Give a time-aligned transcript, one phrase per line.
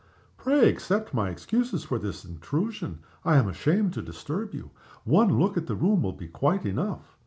[0.35, 2.97] "Pray accept my excuses for this intrusion.
[3.23, 4.71] I am ashamed to disturb you.
[5.03, 7.19] One look at the room will be quite enough."